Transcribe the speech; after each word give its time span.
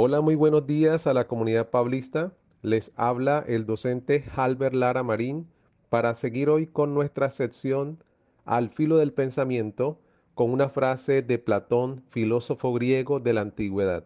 Hola, 0.00 0.20
muy 0.20 0.36
buenos 0.36 0.64
días 0.64 1.08
a 1.08 1.12
la 1.12 1.26
comunidad 1.26 1.70
pablista. 1.70 2.32
Les 2.62 2.92
habla 2.94 3.44
el 3.48 3.66
docente 3.66 4.24
Halber 4.36 4.72
Lara 4.72 5.02
Marín 5.02 5.48
para 5.88 6.14
seguir 6.14 6.50
hoy 6.50 6.68
con 6.68 6.94
nuestra 6.94 7.30
sección 7.30 7.98
Al 8.44 8.68
filo 8.68 8.98
del 8.98 9.12
pensamiento 9.12 9.98
con 10.36 10.52
una 10.52 10.68
frase 10.68 11.22
de 11.22 11.40
Platón, 11.40 12.04
filósofo 12.10 12.72
griego 12.72 13.18
de 13.18 13.32
la 13.32 13.40
antigüedad. 13.40 14.04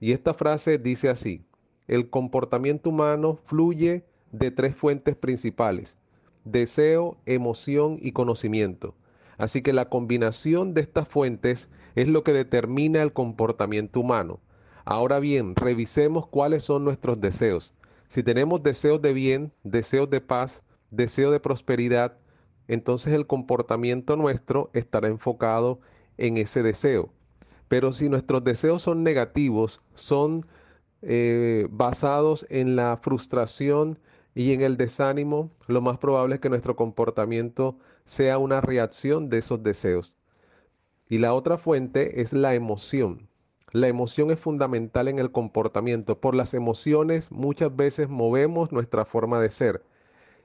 Y 0.00 0.12
esta 0.12 0.32
frase 0.32 0.78
dice 0.78 1.10
así, 1.10 1.44
el 1.86 2.08
comportamiento 2.08 2.88
humano 2.88 3.38
fluye 3.44 4.06
de 4.32 4.50
tres 4.50 4.74
fuentes 4.74 5.16
principales, 5.16 5.98
deseo, 6.46 7.18
emoción 7.26 7.98
y 8.00 8.12
conocimiento. 8.12 8.94
Así 9.36 9.60
que 9.60 9.74
la 9.74 9.90
combinación 9.90 10.72
de 10.72 10.80
estas 10.80 11.06
fuentes 11.06 11.68
es 11.94 12.08
lo 12.08 12.24
que 12.24 12.32
determina 12.32 13.02
el 13.02 13.12
comportamiento 13.12 14.00
humano. 14.00 14.40
Ahora 14.88 15.18
bien, 15.18 15.56
revisemos 15.56 16.28
cuáles 16.28 16.62
son 16.62 16.84
nuestros 16.84 17.20
deseos. 17.20 17.74
Si 18.06 18.22
tenemos 18.22 18.62
deseos 18.62 19.02
de 19.02 19.12
bien, 19.12 19.52
deseos 19.64 20.08
de 20.08 20.20
paz, 20.20 20.62
deseo 20.92 21.32
de 21.32 21.40
prosperidad, 21.40 22.16
entonces 22.68 23.12
el 23.12 23.26
comportamiento 23.26 24.16
nuestro 24.16 24.70
estará 24.74 25.08
enfocado 25.08 25.80
en 26.18 26.36
ese 26.36 26.62
deseo. 26.62 27.10
Pero 27.66 27.92
si 27.92 28.08
nuestros 28.08 28.44
deseos 28.44 28.80
son 28.82 29.02
negativos, 29.02 29.82
son 29.96 30.46
eh, 31.02 31.66
basados 31.68 32.46
en 32.48 32.76
la 32.76 32.96
frustración 32.96 33.98
y 34.36 34.52
en 34.52 34.60
el 34.60 34.76
desánimo, 34.76 35.50
lo 35.66 35.80
más 35.80 35.98
probable 35.98 36.36
es 36.36 36.40
que 36.40 36.48
nuestro 36.48 36.76
comportamiento 36.76 37.76
sea 38.04 38.38
una 38.38 38.60
reacción 38.60 39.30
de 39.30 39.38
esos 39.38 39.64
deseos. 39.64 40.14
Y 41.08 41.18
la 41.18 41.34
otra 41.34 41.58
fuente 41.58 42.20
es 42.20 42.32
la 42.32 42.54
emoción. 42.54 43.25
La 43.72 43.88
emoción 43.88 44.30
es 44.30 44.38
fundamental 44.38 45.08
en 45.08 45.18
el 45.18 45.32
comportamiento. 45.32 46.20
Por 46.20 46.34
las 46.34 46.54
emociones 46.54 47.30
muchas 47.30 47.74
veces 47.74 48.08
movemos 48.08 48.72
nuestra 48.72 49.04
forma 49.04 49.40
de 49.40 49.50
ser. 49.50 49.84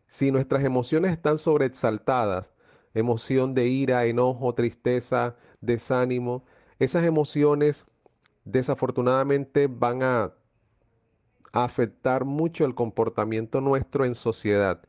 Si 0.07 0.31
nuestras 0.31 0.63
emociones 0.63 1.11
están 1.11 1.37
sobreexaltadas, 1.37 2.53
emoción 2.93 3.53
de 3.53 3.67
ira, 3.67 4.05
enojo, 4.05 4.53
tristeza, 4.55 5.35
desánimo, 5.61 6.43
esas 6.79 7.05
emociones 7.05 7.85
desafortunadamente 8.43 9.67
van 9.67 10.03
a 10.03 10.33
afectar 11.53 12.25
mucho 12.25 12.65
el 12.65 12.75
comportamiento 12.75 13.61
nuestro 13.61 14.05
en 14.05 14.15
sociedad. 14.15 14.81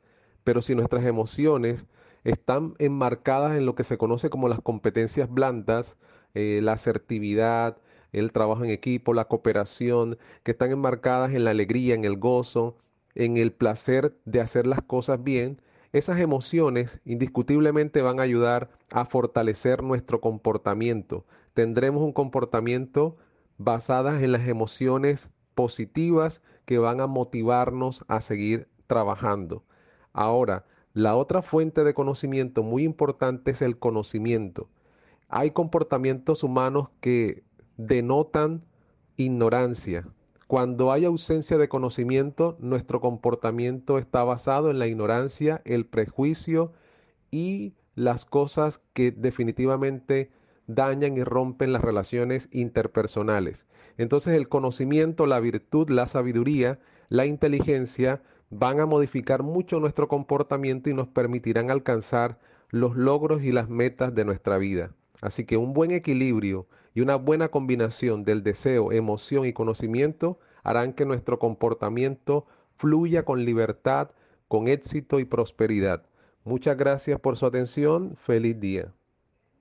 Pero 0.44 0.62
si 0.62 0.74
nuestras 0.74 1.04
emociones 1.04 1.86
están 2.24 2.74
enmarcadas 2.78 3.56
en 3.56 3.66
lo 3.66 3.74
que 3.74 3.84
se 3.84 3.98
conoce 3.98 4.30
como 4.30 4.48
las 4.48 4.60
competencias 4.60 5.30
blandas, 5.30 5.96
eh, 6.34 6.60
la 6.62 6.72
asertividad, 6.72 7.76
el 8.12 8.32
trabajo 8.32 8.64
en 8.64 8.70
equipo, 8.70 9.14
la 9.14 9.26
cooperación, 9.26 10.18
que 10.42 10.52
están 10.52 10.70
enmarcadas 10.70 11.34
en 11.34 11.44
la 11.44 11.50
alegría, 11.50 11.94
en 11.94 12.04
el 12.04 12.16
gozo, 12.16 12.76
en 13.14 13.36
el 13.36 13.52
placer 13.52 14.16
de 14.24 14.40
hacer 14.40 14.66
las 14.66 14.82
cosas 14.82 15.22
bien, 15.22 15.60
esas 15.92 16.20
emociones 16.20 17.00
indiscutiblemente 17.04 18.00
van 18.00 18.18
a 18.18 18.22
ayudar 18.22 18.70
a 18.90 19.04
fortalecer 19.04 19.82
nuestro 19.82 20.20
comportamiento. 20.20 21.26
Tendremos 21.52 22.02
un 22.02 22.12
comportamiento 22.12 23.16
basado 23.58 24.16
en 24.16 24.32
las 24.32 24.48
emociones 24.48 25.28
positivas 25.54 26.40
que 26.64 26.78
van 26.78 27.00
a 27.00 27.06
motivarnos 27.06 28.04
a 28.08 28.22
seguir 28.22 28.68
trabajando. 28.86 29.64
Ahora, 30.14 30.64
la 30.94 31.14
otra 31.14 31.42
fuente 31.42 31.84
de 31.84 31.94
conocimiento 31.94 32.62
muy 32.62 32.84
importante 32.84 33.50
es 33.50 33.62
el 33.62 33.78
conocimiento. 33.78 34.68
Hay 35.28 35.50
comportamientos 35.50 36.42
humanos 36.42 36.88
que 37.00 37.44
denotan 37.86 38.62
ignorancia. 39.16 40.06
Cuando 40.46 40.92
hay 40.92 41.04
ausencia 41.04 41.58
de 41.58 41.68
conocimiento, 41.68 42.56
nuestro 42.60 43.00
comportamiento 43.00 43.98
está 43.98 44.22
basado 44.22 44.70
en 44.70 44.78
la 44.78 44.86
ignorancia, 44.86 45.62
el 45.64 45.86
prejuicio 45.86 46.72
y 47.30 47.74
las 47.94 48.24
cosas 48.24 48.80
que 48.92 49.10
definitivamente 49.10 50.30
dañan 50.66 51.16
y 51.16 51.24
rompen 51.24 51.72
las 51.72 51.82
relaciones 51.82 52.48
interpersonales. 52.52 53.66
Entonces 53.98 54.34
el 54.34 54.48
conocimiento, 54.48 55.26
la 55.26 55.40
virtud, 55.40 55.90
la 55.90 56.06
sabiduría, 56.06 56.78
la 57.08 57.26
inteligencia 57.26 58.22
van 58.50 58.80
a 58.80 58.86
modificar 58.86 59.42
mucho 59.42 59.80
nuestro 59.80 60.08
comportamiento 60.08 60.90
y 60.90 60.94
nos 60.94 61.08
permitirán 61.08 61.70
alcanzar 61.70 62.38
los 62.70 62.96
logros 62.96 63.42
y 63.42 63.52
las 63.52 63.68
metas 63.68 64.14
de 64.14 64.24
nuestra 64.24 64.58
vida. 64.58 64.92
Así 65.22 65.46
que 65.46 65.56
un 65.56 65.72
buen 65.72 65.92
equilibrio 65.92 66.66
y 66.94 67.00
una 67.00 67.16
buena 67.16 67.48
combinación 67.48 68.24
del 68.24 68.42
deseo, 68.42 68.92
emoción 68.92 69.46
y 69.46 69.54
conocimiento 69.54 70.38
harán 70.64 70.92
que 70.92 71.06
nuestro 71.06 71.38
comportamiento 71.38 72.44
fluya 72.76 73.24
con 73.24 73.44
libertad, 73.44 74.10
con 74.48 74.68
éxito 74.68 75.20
y 75.20 75.24
prosperidad. 75.24 76.04
Muchas 76.44 76.76
gracias 76.76 77.20
por 77.20 77.36
su 77.36 77.46
atención. 77.46 78.16
Feliz 78.16 78.58
día. 78.58 78.92